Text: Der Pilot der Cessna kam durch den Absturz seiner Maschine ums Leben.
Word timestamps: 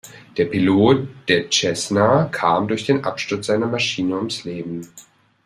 Der 0.35 0.45
Pilot 0.45 1.07
der 1.29 1.47
Cessna 1.51 2.23
kam 2.31 2.67
durch 2.67 2.87
den 2.87 3.03
Absturz 3.03 3.45
seiner 3.45 3.67
Maschine 3.67 4.15
ums 4.17 4.45
Leben. 4.45 4.87